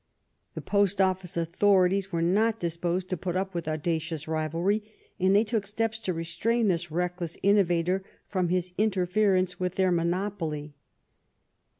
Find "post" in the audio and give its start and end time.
0.63-0.99